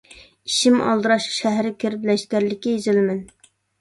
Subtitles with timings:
[0.51, 3.21] ئىشىم ئالدىراش، شەھەرگە كىرىپ لەشكەرلىككە يېزىلىمەن.